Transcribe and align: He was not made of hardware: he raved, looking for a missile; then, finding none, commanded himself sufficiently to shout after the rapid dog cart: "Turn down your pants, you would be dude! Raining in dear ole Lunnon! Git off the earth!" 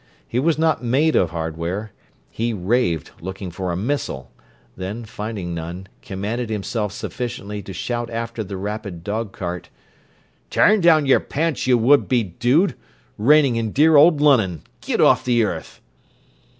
He 0.27 0.39
was 0.39 0.57
not 0.57 0.83
made 0.83 1.15
of 1.15 1.29
hardware: 1.29 1.91
he 2.31 2.53
raved, 2.53 3.11
looking 3.21 3.51
for 3.51 3.71
a 3.71 3.77
missile; 3.77 4.31
then, 4.75 5.05
finding 5.05 5.53
none, 5.53 5.85
commanded 6.01 6.49
himself 6.49 6.91
sufficiently 6.91 7.61
to 7.61 7.71
shout 7.71 8.09
after 8.09 8.43
the 8.43 8.57
rapid 8.57 9.03
dog 9.03 9.31
cart: 9.31 9.69
"Turn 10.49 10.81
down 10.81 11.05
your 11.05 11.19
pants, 11.19 11.67
you 11.67 11.77
would 11.77 12.07
be 12.07 12.23
dude! 12.23 12.73
Raining 13.19 13.57
in 13.57 13.71
dear 13.73 13.95
ole 13.95 14.09
Lunnon! 14.09 14.63
Git 14.81 14.99
off 14.99 15.23
the 15.23 15.43
earth!" 15.43 15.81